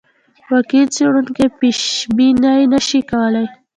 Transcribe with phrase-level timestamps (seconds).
[0.51, 3.47] واقعي څېړونکی پیشبیني نه شي کولای.